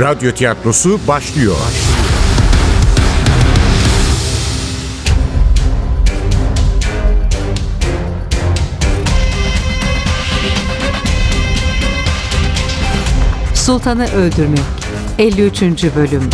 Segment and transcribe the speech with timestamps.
[0.00, 1.56] Radyo tiyatrosu başlıyor.
[13.54, 14.60] Sultanı Öldürmek
[15.18, 15.62] 53.
[15.96, 16.30] Bölüm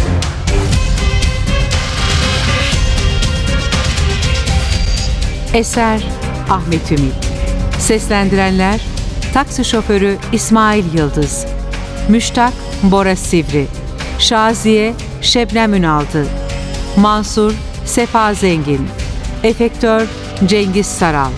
[5.55, 6.03] Eser
[6.51, 7.15] Ahmet Ümit
[7.79, 8.81] Seslendirenler
[9.35, 11.54] Taksi şoförü İsmail Yıldız
[12.09, 13.67] Müştak Bora Sivri.
[14.19, 16.27] Şaziye Şebnem Ünaldı.
[16.97, 17.53] Mansur
[17.85, 18.89] Sefa Zengin.
[19.43, 20.07] Efektör
[20.47, 21.31] Cengiz Saral.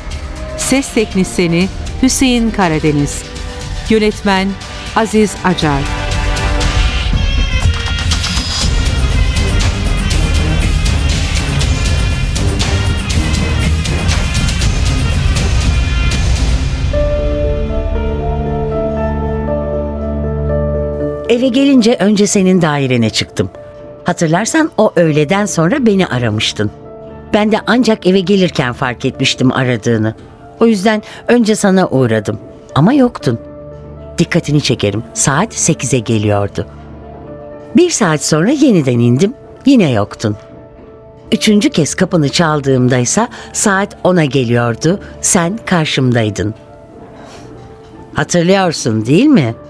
[0.58, 1.68] Ses Teknisini
[2.02, 3.22] Hüseyin Karadeniz.
[3.90, 4.48] Yönetmen
[4.96, 6.05] Aziz Acar
[21.28, 23.50] Eve gelince önce senin dairene çıktım.
[24.04, 26.70] Hatırlarsan o öğleden sonra beni aramıştın.
[27.34, 30.14] Ben de ancak eve gelirken fark etmiştim aradığını.
[30.60, 32.38] O yüzden önce sana uğradım.
[32.74, 33.38] Ama yoktun.
[34.18, 35.02] Dikkatini çekerim.
[35.14, 36.66] Saat 8'e geliyordu.
[37.76, 39.34] Bir saat sonra yeniden indim.
[39.66, 40.36] Yine yoktun.
[41.32, 45.00] Üçüncü kez kapını çaldığımdaysa saat 10'a geliyordu.
[45.20, 46.54] Sen karşımdaydın.
[48.14, 49.65] Hatırlıyorsun değil mi?''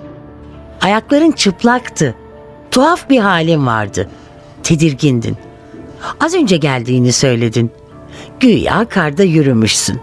[0.87, 2.15] Ayakların çıplaktı.
[2.70, 4.09] Tuhaf bir halin vardı.
[4.62, 5.37] Tedirgindin.
[6.20, 7.70] Az önce geldiğini söyledin.
[8.41, 10.01] Güya karda yürümüşsün.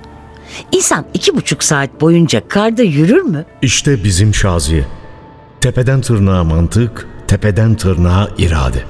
[0.72, 3.46] İnsan iki buçuk saat boyunca karda yürür mü?
[3.62, 4.86] İşte bizim Şaziye.
[5.62, 8.84] Tepeden tırnağa mantık, tepeden tırnağa irade.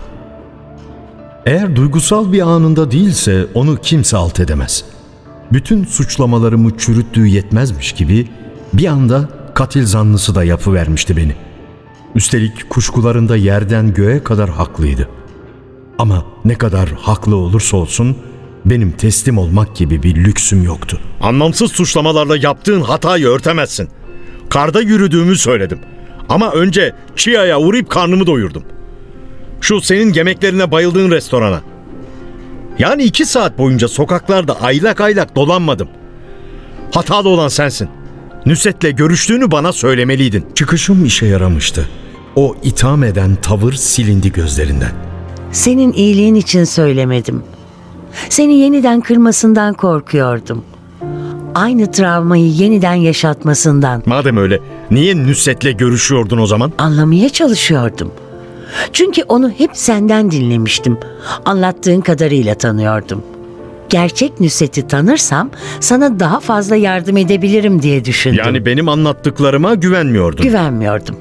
[1.46, 4.86] Eğer duygusal bir anında değilse onu kimse alt edemez.
[5.52, 8.28] Bütün suçlamalarımı çürüttüğü yetmezmiş gibi
[8.74, 11.36] bir anda katil zanlısı da yapıvermişti beni.
[12.16, 15.10] Üstelik kuşkularında yerden göğe kadar haklıydı.
[15.98, 18.18] Ama ne kadar haklı olursa olsun
[18.66, 21.00] benim teslim olmak gibi bir lüksüm yoktu.
[21.22, 23.90] Anlamsız suçlamalarla yaptığın hatayı örtemezsin.
[24.50, 25.80] Karda yürüdüğümü söyledim.
[26.30, 28.64] Ama önce Chia'ya uğrayıp karnımı doyurdum.
[29.62, 31.62] Şu senin yemeklerine bayıldığın restorana.
[32.80, 35.88] Yani iki saat boyunca sokaklarda aylak aylak dolanmadım.
[36.94, 37.90] Hatalı olan sensin.
[38.46, 40.46] Nusret'le görüştüğünü bana söylemeliydin.
[40.56, 41.90] Çıkışım işe yaramıştı.
[42.36, 44.92] O itham eden tavır silindi gözlerinden.
[45.52, 47.44] Senin iyiliğin için söylemedim.
[48.30, 50.64] Seni yeniden kırmasından korkuyordum.
[51.56, 54.60] Aynı travmayı yeniden yaşatmasından Madem öyle
[54.92, 56.72] niye Nusret'le görüşüyordun o zaman?
[56.78, 58.12] anlamaya çalışıyordum.
[58.94, 60.98] Çünkü onu hep senden dinlemiştim.
[61.46, 63.24] Anlattığın kadarıyla tanıyordum.
[63.94, 65.50] Gerçek Nusret'i tanırsam
[65.80, 68.40] sana daha fazla yardım edebilirim diye düşündüm.
[68.46, 70.44] Yani benim anlattıklarıma güvenmiyordun.
[70.44, 71.16] Güvenmiyordum.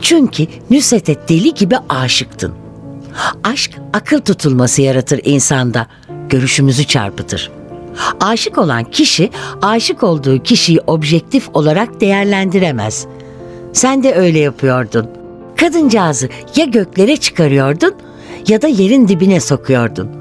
[0.00, 2.54] Çünkü Nusret'e deli gibi aşıktın.
[3.44, 5.86] Aşk akıl tutulması yaratır insanda.
[6.28, 7.50] Görüşümüzü çarpıtır.
[8.20, 9.30] Aşık olan kişi
[9.62, 13.06] aşık olduğu kişiyi objektif olarak değerlendiremez.
[13.72, 15.06] Sen de öyle yapıyordun.
[15.56, 17.94] Kadıncağızı ya göklere çıkarıyordun
[18.48, 20.19] ya da yerin dibine sokuyordun.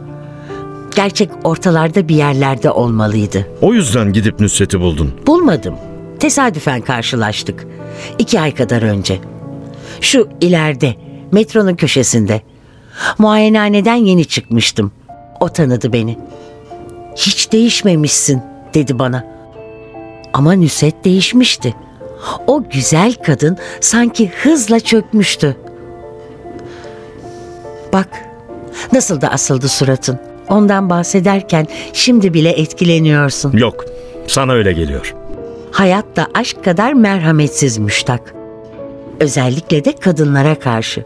[0.99, 3.47] Gerçek ortalarda bir yerlerde olmalıydı.
[3.61, 5.13] O yüzden gidip Nusret'i buldun.
[5.27, 5.75] Bulmadım.
[6.19, 7.67] Tesadüfen karşılaştık.
[8.17, 9.19] İki ay kadar önce.
[10.01, 10.95] Şu ileride,
[11.31, 12.41] metronun köşesinde.
[13.17, 14.91] Muayenehaneden yeni çıkmıştım.
[15.39, 16.17] O tanıdı beni.
[17.15, 18.41] Hiç değişmemişsin
[18.73, 19.25] dedi bana.
[20.33, 21.75] Ama Nüset değişmişti.
[22.47, 25.57] O güzel kadın sanki hızla çökmüştü.
[27.93, 28.09] Bak,
[28.93, 30.28] nasıl da asıldı suratın.
[30.49, 33.57] Ondan bahsederken şimdi bile etkileniyorsun.
[33.57, 33.85] Yok
[34.27, 35.15] sana öyle geliyor.
[35.71, 38.33] Hayat da aşk kadar merhametsiz müştak.
[39.19, 41.03] Özellikle de kadınlara karşı.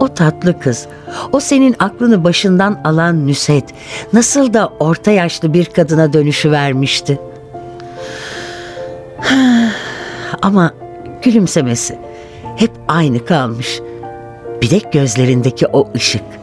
[0.00, 0.86] O tatlı kız,
[1.32, 3.64] o senin aklını başından alan Nüset
[4.12, 7.18] nasıl da orta yaşlı bir kadına dönüşü vermişti.
[10.42, 10.74] Ama
[11.22, 11.98] gülümsemesi
[12.56, 13.80] hep aynı kalmış.
[14.62, 16.41] Bir de gözlerindeki o ışık.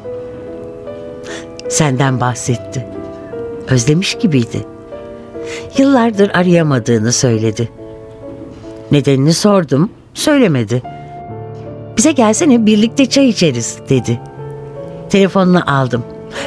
[1.69, 2.86] Senden bahsetti.
[3.68, 4.66] Özlemiş gibiydi.
[5.77, 7.69] Yıllardır arayamadığını söyledi.
[8.92, 10.81] Nedenini sordum, söylemedi.
[11.98, 14.19] Bize gelsene birlikte çay içeriz dedi.
[15.10, 16.04] Telefonunu aldım.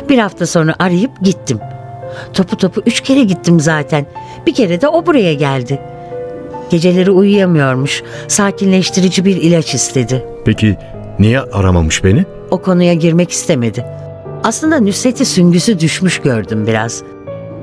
[0.09, 1.59] Bir hafta sonra arayıp gittim.
[2.33, 4.07] Topu topu üç kere gittim zaten.
[4.47, 5.81] Bir kere de o buraya geldi.
[6.71, 8.03] Geceleri uyuyamıyormuş.
[8.29, 10.25] Sakinleştirici bir ilaç istedi.
[10.45, 10.77] Peki
[11.19, 12.25] niye aramamış beni?
[12.51, 13.85] O konuya girmek istemedi.
[14.45, 17.03] Aslında Nusret'i süngüsü düşmüş gördüm biraz.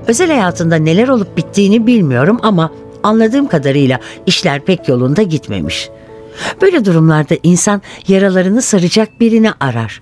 [0.08, 2.72] Özel hayatında neler olup bittiğini bilmiyorum ama
[3.04, 5.90] anladığım kadarıyla işler pek yolunda gitmemiş.
[6.62, 10.02] Böyle durumlarda insan yaralarını saracak birini arar.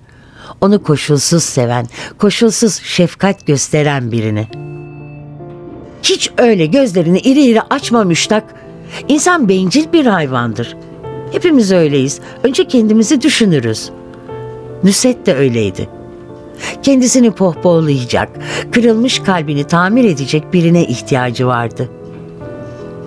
[0.62, 1.88] Onu koşulsuz seven,
[2.18, 4.48] koşulsuz şefkat gösteren birini.
[6.04, 8.44] Hiç öyle gözlerini iri iri açma müştak.
[9.08, 10.78] İnsan bencil bir hayvandır.
[11.32, 12.20] Hepimiz öyleyiz.
[12.44, 13.90] Önce kendimizi düşünürüz.
[14.84, 15.97] Nusret de öyleydi.
[16.84, 18.30] Kendisini pohpohlayacak,
[18.72, 21.90] kırılmış kalbini tamir edecek birine ihtiyacı vardı.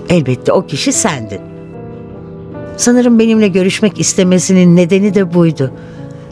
[0.08, 1.41] Elbette o kişi sendin.
[2.76, 5.73] Sanırım benimle görüşmek istemesinin nedeni de buydu.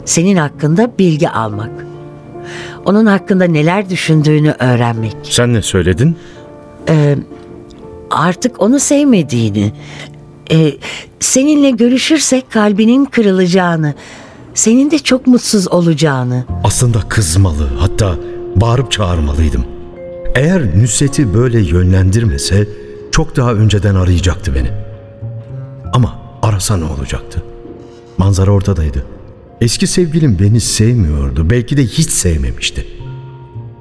[0.05, 1.71] Senin hakkında bilgi almak.
[2.85, 5.15] Onun hakkında neler düşündüğünü öğrenmek.
[5.23, 6.17] Sen ne söyledin?
[8.11, 9.71] Artık onu sevmediğini,
[10.51, 10.71] e,
[11.19, 13.93] seninle görüşürsek kalbinin kırılacağını,
[14.53, 16.45] senin de çok mutsuz olacağını.
[16.63, 18.15] Aslında kızmalı, hatta
[18.55, 19.63] bağırıp çağırmalıydım.
[20.35, 22.67] Eğer Nusret'i böyle yönlendirmese
[23.11, 24.69] çok daha önceden arayacaktı beni.
[25.93, 27.43] Ama arasa ne olacaktı?
[28.17, 29.05] Manzara ortadaydı.
[29.61, 32.87] Eski sevgilim beni sevmiyordu, belki de hiç sevmemişti.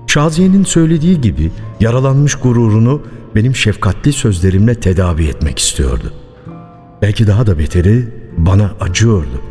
[0.06, 1.50] Şaziye'nin söylediği gibi
[1.80, 3.02] yaralanmış gururunu
[3.34, 6.12] benim şefkatli sözlerimle tedavi etmek istiyordu.
[7.02, 9.42] Belki daha da beteri bana acıyordu.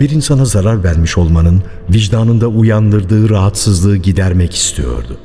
[0.00, 5.18] Bir insana zarar vermiş olmanın vicdanında uyandırdığı rahatsızlığı gidermek istiyordu.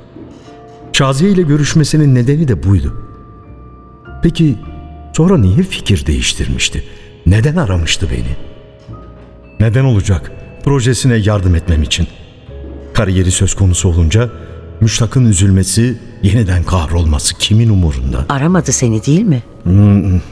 [0.93, 2.93] Şaziye ile görüşmesinin nedeni de buydu.
[4.23, 4.57] Peki
[5.17, 6.83] sonra niye fikir değiştirmişti?
[7.25, 8.35] Neden aramıştı beni?
[9.59, 10.31] Neden olacak?
[10.65, 12.07] Projesine yardım etmem için.
[12.93, 14.29] Kariyeri söz konusu olunca
[14.81, 18.25] Müştak'ın üzülmesi, yeniden kahrolması kimin umurunda?
[18.29, 19.43] Aramadı seni değil mi?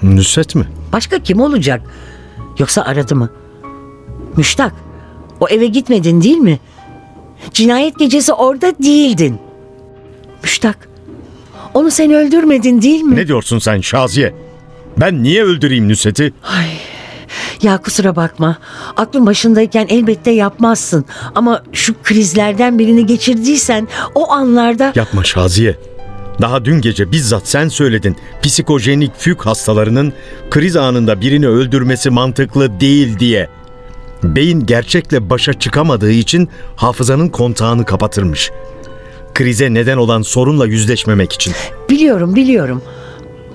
[0.04, 0.68] Nusret mi?
[0.94, 1.82] Başka kim olacak?
[2.60, 3.30] Yoksa aradı mı?
[4.40, 4.74] Müştak,
[5.40, 6.60] o eve gitmedin değil mi?
[7.54, 9.40] Cinayet gecesi orada değildin.
[10.44, 10.90] Müştak,
[11.74, 13.16] onu sen öldürmedin değil mi?
[13.16, 14.34] Ne diyorsun sen Şaziye?
[14.98, 16.34] Ben niye öldüreyim Nusret'i?
[17.62, 18.58] Ya kusura bakma.
[18.98, 21.06] Aklın başındayken elbette yapmazsın.
[21.36, 24.94] Ama şu krizlerden birini geçirdiysen o anlarda...
[24.96, 25.76] Yapma Şaziye.
[26.42, 28.16] Daha dün gece bizzat sen söyledin.
[28.44, 30.14] Psikojenik füg hastalarının
[30.50, 33.50] kriz anında birini öldürmesi mantıklı değil diye.
[34.24, 38.52] Beyin gerçekle başa çıkamadığı için hafızanın kontağını kapatırmış.
[39.34, 41.54] Krize neden olan sorunla yüzleşmemek için.
[41.90, 42.82] Biliyorum biliyorum.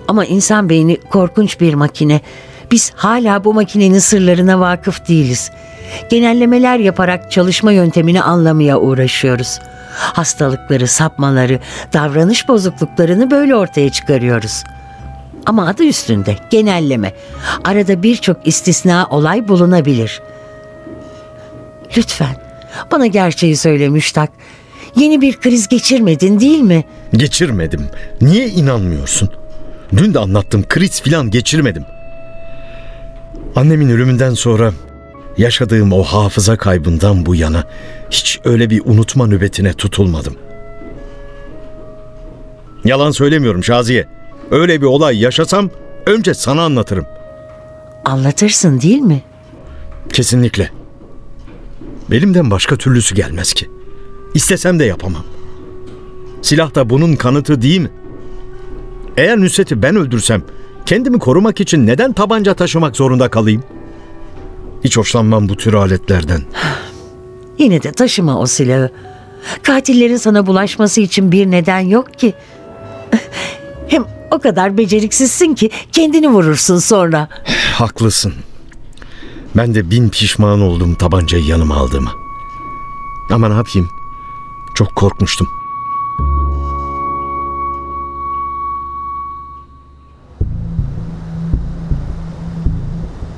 [0.09, 2.21] Ama insan beyni korkunç bir makine.
[2.71, 5.51] Biz hala bu makinenin sırlarına vakıf değiliz.
[6.11, 9.59] Genellemeler yaparak çalışma yöntemini anlamaya uğraşıyoruz.
[9.97, 11.61] Hastalıkları, sapmaları,
[11.93, 14.65] davranış bozukluklarını böyle ortaya çıkarıyoruz.
[15.47, 17.13] Ama adı üstünde genelleme.
[17.65, 20.23] Arada birçok istisna olay bulunabilir.
[21.97, 22.37] Lütfen
[22.93, 24.31] bana gerçeği söyle Müştak.
[24.97, 26.85] Yeni bir kriz geçirmedin değil mi?
[27.13, 27.81] Geçirmedim.
[28.21, 29.31] Niye inanmıyorsun?
[29.97, 31.85] Dün de anlattım kriz filan geçirmedim.
[33.57, 34.73] Annemin ölümünden sonra
[35.39, 37.65] yaşadığım o hafıza kaybından bu yana
[38.11, 40.37] hiç öyle bir unutma nöbetine tutulmadım.
[42.85, 44.07] Yalan söylemiyorum Şaziye.
[44.51, 45.71] Öyle bir olay yaşasam
[46.07, 47.07] önce sana anlatırım.
[48.05, 49.23] Anlatırsın değil mi?
[50.13, 50.71] Kesinlikle.
[52.11, 53.71] Belimden başka türlüsü gelmez ki.
[54.35, 55.25] İstesem de yapamam.
[56.43, 57.91] Silah da bunun kanıtı değil mi?
[59.17, 60.43] Eğer Nusret'i ben öldürsem
[60.87, 63.63] kendimi korumak için neden tabanca taşımak zorunda kalayım?
[64.85, 66.43] Hiç hoşlanmam bu tür aletlerden.
[67.59, 68.91] Yine de taşıma o silahı.
[69.63, 72.35] Katillerin sana bulaşması için bir neden yok ki.
[73.89, 77.29] Hem o kadar beceriksizsin ki kendini vurursun sonra.
[77.73, 78.33] Haklısın.
[79.57, 82.13] Ben de bin pişman oldum tabancayı yanıma aldığıma.
[83.31, 83.89] Ama ne yapayım?
[84.75, 85.49] Çok korkmuştum.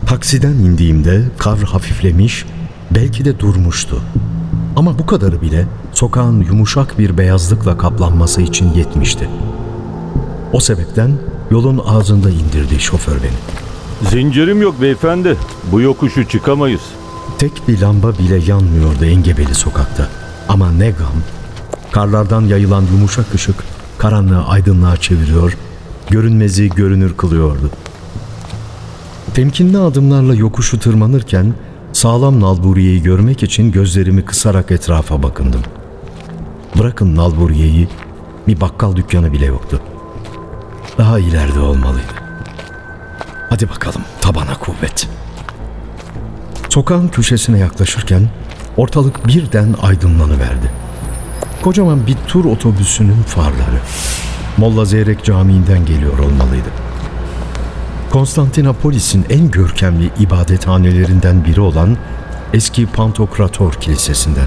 [0.06, 2.44] Taksiden indiğimde kar hafiflemiş,
[2.90, 4.02] belki de durmuştu.
[4.76, 9.28] Ama bu kadarı bile sokağın yumuşak bir beyazlıkla kaplanması için yetmişti.
[10.52, 11.10] O sebepten
[11.50, 13.65] yolun ağzında indirdi şoför beni.
[14.02, 15.36] Zincirim yok beyefendi.
[15.72, 16.80] Bu yokuşu çıkamayız.
[17.38, 20.08] Tek bir lamba bile yanmıyordu engebeli sokakta.
[20.48, 21.14] Ama ne gam,
[21.92, 23.56] karlardan yayılan yumuşak ışık
[23.98, 25.56] karanlığı aydınlığa çeviriyor,
[26.10, 27.70] görünmezi görünür kılıyordu.
[29.34, 31.54] Temkinli adımlarla yokuşu tırmanırken
[31.92, 35.62] sağlam nalburiyeyi görmek için gözlerimi kısarak etrafa bakındım.
[36.78, 37.88] Bırakın nalburiyeyi,
[38.48, 39.80] bir bakkal dükkanı bile yoktu.
[40.98, 42.25] Daha ileride olmalıydı.
[43.50, 45.08] Hadi bakalım tabana kuvvet.
[46.68, 48.28] Sokağın köşesine yaklaşırken
[48.76, 50.70] ortalık birden aydınlanıverdi.
[51.62, 53.80] Kocaman bir tur otobüsünün farları.
[54.56, 56.68] Molla Zeyrek Camii'nden geliyor olmalıydı.
[58.10, 61.96] Konstantinopolis'in en görkemli ibadethanelerinden biri olan
[62.52, 64.46] eski Pantokrator Kilisesi'nden.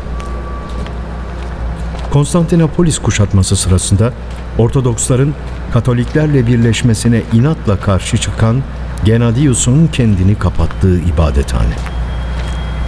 [2.11, 4.13] Konstantinopolis kuşatması sırasında
[4.57, 5.33] Ortodoksların
[5.73, 8.63] Katoliklerle birleşmesine inatla karşı çıkan
[9.05, 11.75] Genadius'un kendini kapattığı ibadethane.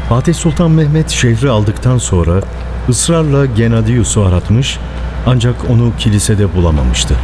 [0.09, 2.41] Fatih Sultan Mehmet şehri aldıktan sonra
[2.89, 4.79] ısrarla Genadius'u aratmış
[5.25, 7.15] ancak onu kilisede bulamamıştı.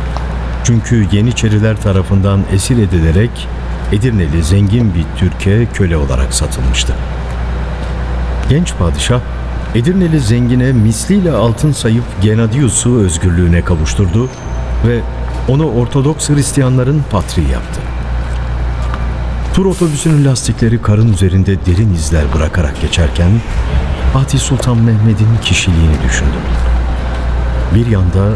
[0.63, 3.47] Çünkü Yeniçeriler tarafından esir edilerek
[3.91, 6.93] Edirneli zengin bir Türkiye köle olarak satılmıştı.
[8.49, 9.19] Genç padişah
[9.75, 14.29] Edirneli zengine misliyle altın sayıp Genadius'u özgürlüğüne kavuşturdu
[14.87, 14.99] ve
[15.47, 17.86] onu Ortodoks Hristiyanların patri yaptı.
[19.57, 23.31] Tur otobüsünün lastikleri karın üzerinde derin izler bırakarak geçerken
[24.13, 26.41] Fatih Sultan Mehmet'in kişiliğini düşündüm.
[27.75, 28.33] Bir yanda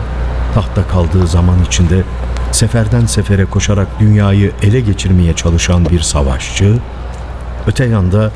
[0.54, 2.04] tahta kaldığı zaman içinde
[2.52, 6.78] seferden sefere koşarak dünyayı ele geçirmeye çalışan bir savaşçı,
[7.68, 8.32] öte yanda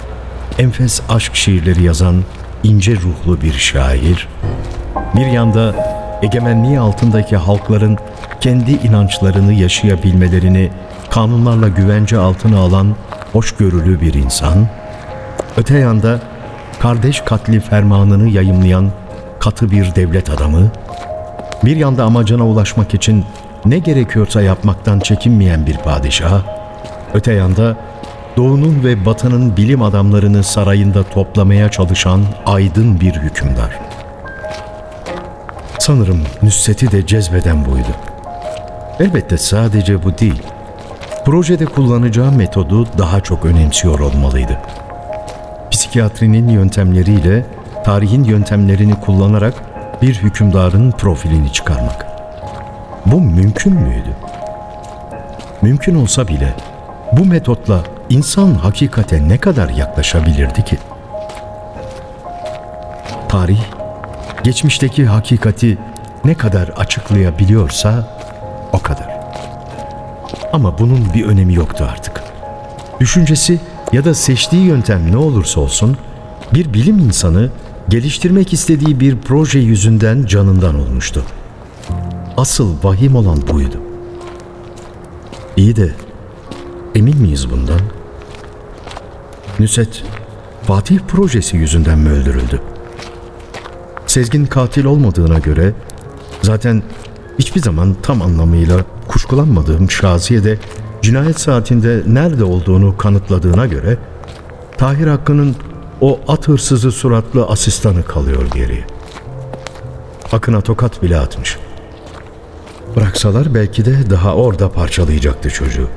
[0.58, 2.24] enfes aşk şiirleri yazan
[2.64, 4.28] ince ruhlu bir şair,
[5.16, 5.76] bir yanda
[6.22, 7.98] egemenliği altındaki halkların
[8.42, 10.72] kendi inançlarını yaşayabilmelerini
[11.16, 12.96] kanunlarla güvence altına alan
[13.34, 14.68] hoşgörülü bir insan,
[15.58, 16.20] öte yanda
[16.80, 18.92] kardeş katli fermanını yayımlayan
[19.40, 20.72] katı bir devlet adamı,
[21.66, 23.26] bir yanda amacına ulaşmak için
[23.66, 26.42] ne gerekiyorsa yapmaktan çekinmeyen bir padişah,
[27.14, 27.78] öte yanda
[28.38, 33.80] Doğu'nun ve Batı'nın bilim adamlarını sarayında toplamaya çalışan aydın bir hükümdar.
[35.80, 37.96] Sanırım Nüsret'i de cezbeden buydu.
[39.00, 40.55] Elbette sadece bu değil.
[41.26, 44.58] Projede kullanacağı metodu daha çok önemsiyor olmalıydı.
[45.72, 47.46] Psikiyatrinin yöntemleriyle
[47.86, 49.54] tarihin yöntemlerini kullanarak
[50.02, 52.08] bir hükümdarın profilini çıkarmak.
[53.06, 54.16] Bu mümkün müydü?
[55.62, 56.54] Mümkün olsa bile
[57.12, 60.78] bu metotla insan hakikate ne kadar yaklaşabilirdi ki?
[63.30, 63.62] Tarih,
[64.44, 65.78] geçmişteki hakikati
[66.26, 68.18] ne kadar açıklayabiliyorsa
[68.74, 69.15] o kadar.
[70.56, 72.24] Ama bunun bir önemi yoktu artık.
[73.00, 73.60] Düşüncesi
[73.94, 75.98] ya da seçtiği yöntem ne olursa olsun
[76.54, 77.50] bir bilim insanı
[77.90, 81.24] geliştirmek istediği bir proje yüzünden canından olmuştu.
[82.38, 83.82] Asıl vahim olan buydu.
[85.58, 85.94] İyi de
[86.96, 87.82] emin miyiz bundan?
[89.60, 90.04] Nüset,
[90.64, 92.62] Fatih projesi yüzünden mi öldürüldü?
[94.08, 95.74] Sezgin katil olmadığına göre
[96.42, 96.84] zaten
[97.40, 100.58] hiçbir zaman tam anlamıyla kuşkulanmadığım Şaziye de
[101.02, 103.98] cinayet saatinde nerede olduğunu kanıtladığına göre
[104.78, 105.56] Tahir Hakkı'nın
[106.02, 108.88] o at hırsızı suratlı asistanı kalıyor geriye.
[110.32, 111.58] Akın'a tokat bile atmış.
[112.96, 115.88] Bıraksalar belki de daha orada parçalayacaktı çocuğu.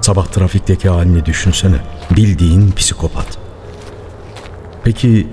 [0.00, 1.76] Sabah trafikteki halini düşünsene.
[2.10, 3.38] Bildiğin psikopat.
[4.84, 5.26] Peki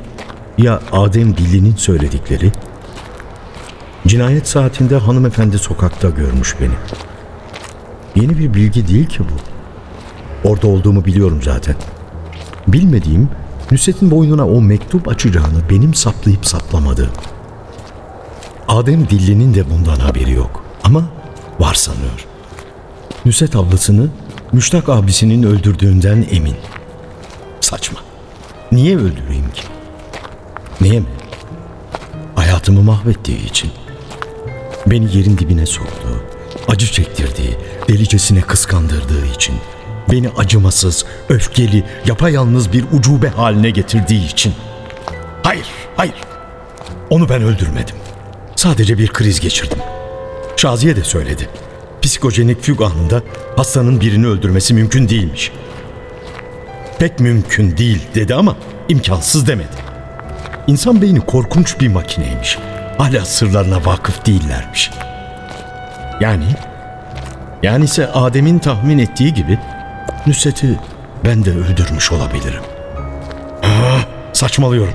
[0.58, 2.52] ya Adem Dilli'nin söyledikleri?
[4.14, 6.74] Cinayet saatinde hanımefendi sokakta görmüş beni.
[8.16, 9.34] Yeni bir bilgi değil ki bu.
[10.50, 11.76] Orada olduğumu biliyorum zaten.
[12.68, 13.30] Bilmediğim
[13.72, 17.12] Nusret'in boynuna o mektup açacağını benim saplayıp saplamadığım.
[18.68, 21.04] Adem Dilli'nin de bundan haberi yok ama
[21.60, 22.26] var sanıyor.
[23.26, 24.10] Nusret ablasını
[24.52, 26.56] Müştak abisinin öldürdüğünden emin.
[27.62, 28.00] Saçma.
[28.72, 29.64] Niye öldüreyim ki?
[30.82, 31.08] Niye mi?
[32.36, 33.72] Hayatımı mahvettiği için.
[34.88, 36.24] Beni yerin dibine soktu.
[36.68, 39.56] Acı çektirdiği, delicesine kıskandırdığı için.
[40.12, 44.54] Beni acımasız, öfkeli, yapayalnız bir ucube haline getirdiği için.
[45.44, 46.16] Hayır, hayır.
[47.10, 47.96] Onu ben öldürmedim.
[48.56, 49.78] Sadece bir kriz geçirdim.
[50.58, 51.50] Şaziye de söyledi.
[52.02, 53.22] Psikojenik füg anında
[53.58, 55.52] hastanın birini öldürmesi mümkün değilmiş.
[57.00, 58.56] Pek mümkün değil dedi ama
[58.90, 59.76] imkansız demedi.
[60.68, 62.58] İnsan beyni korkunç bir makineymiş.
[62.98, 64.92] Hala sırlarına vakıf değillermiş.
[66.22, 66.46] Yani,
[67.64, 69.60] yani ise Adem'in tahmin ettiği gibi
[70.28, 70.80] Nusret'i
[71.26, 72.62] ben de öldürmüş olabilirim.
[73.64, 74.00] Aa,
[74.34, 74.94] saçmalıyorum.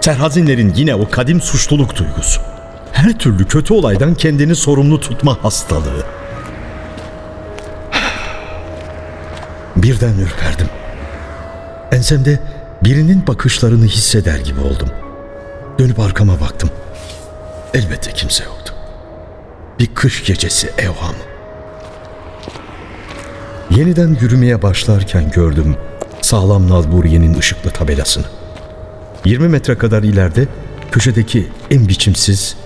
[0.00, 2.40] Serhazinlerin yine o kadim suçluluk duygusu.
[2.92, 6.04] Her türlü kötü olaydan kendini sorumlu tutma hastalığı.
[9.76, 10.68] Birden ürperdim.
[11.92, 12.38] Ensemde
[12.84, 14.88] birinin bakışlarını hisseder gibi oldum.
[15.78, 16.70] Dönüp arkama baktım.
[17.74, 18.74] Elbette kimse yoktu.
[19.78, 21.18] Bir kış gecesi evhamı.
[23.70, 25.76] Yeniden yürümeye başlarken gördüm
[26.22, 28.24] sağlam Nalburiye'nin ışıklı tabelasını.
[29.24, 30.48] 20 metre kadar ileride
[30.92, 32.56] köşedeki en biçimsiz,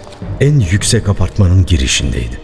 [0.41, 2.41] en yüksek apartmanın girişindeydi.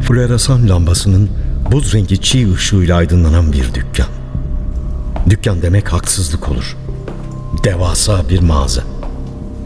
[0.00, 1.30] Floresan lambasının
[1.72, 4.06] buz rengi çiğ ışığıyla aydınlanan bir dükkan.
[5.30, 6.76] Dükkan demek haksızlık olur.
[7.64, 8.82] Devasa bir mağaza.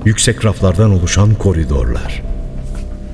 [0.05, 2.23] Yüksek raflardan oluşan koridorlar.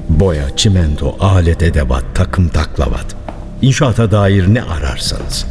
[0.09, 3.07] Boya, çimento, alet edevat, takım taklavat.
[3.63, 5.47] İnşaata dair ne ararsanız.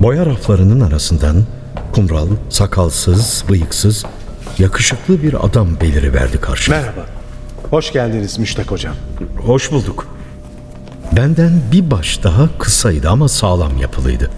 [0.00, 1.44] Boya raflarının arasından
[1.92, 4.04] kumral, sakalsız, bıyıksız,
[4.58, 6.76] yakışıklı bir adam beliriverdi karşıma.
[6.76, 7.06] Merhaba.
[7.70, 8.94] Hoş geldiniz Müştak Hocam.
[9.46, 10.19] Hoş bulduk.
[11.16, 14.30] Benden bir baş daha kısaydı ama sağlam yapılıydı.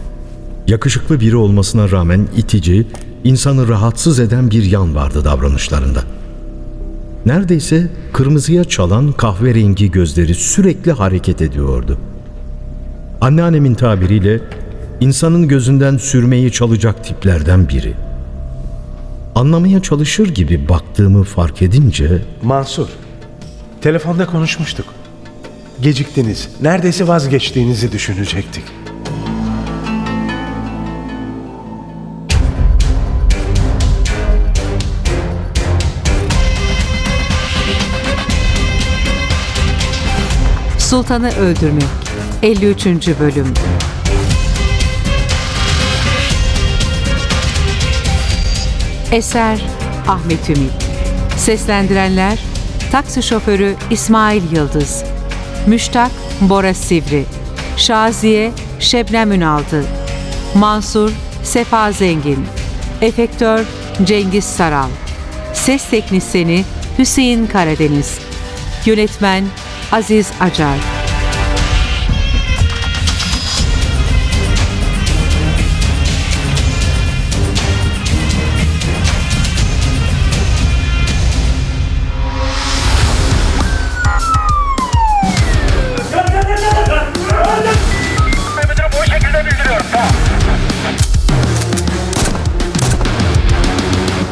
[0.67, 2.87] Yakışıklı biri olmasına rağmen itici,
[3.25, 6.03] insanı rahatsız eden bir yan vardı davranışlarında.
[7.27, 11.99] Neredeyse kırmızıya çalan kahverengi gözleri sürekli hareket ediyordu.
[13.21, 14.41] Anneannemin tabiriyle
[15.01, 17.95] insanın gözünden sürmeyi çalacak tiplerden biri.
[19.35, 22.89] Anlamaya çalışır gibi baktığımı fark edince Mansur.
[23.81, 24.87] Telefonda konuşmuştuk.
[25.81, 26.49] Geciktiniz.
[26.61, 28.65] Neredeyse vazgeçtiğinizi düşünecektik.
[40.79, 41.83] Sultanı Öldürmek
[42.43, 42.87] 53.
[43.21, 43.55] Bölüm
[49.13, 49.61] Eser
[50.09, 50.73] Ahmet Ümit
[51.37, 52.39] Seslendirenler
[52.93, 55.05] Taksi şoförü İsmail Yıldız
[55.67, 57.25] Müştak Bora Sivri.
[57.77, 59.85] Şaziye Şebnem Ünaldı
[60.55, 61.11] Mansur
[61.43, 62.47] Sefa Zengin.
[63.01, 63.65] Efektör
[64.05, 64.89] Cengiz Saral.
[65.55, 66.65] Ses Teknisini
[66.99, 68.19] Hüseyin Karadeniz.
[68.87, 69.45] Yönetmen
[69.93, 70.92] Aziz Acar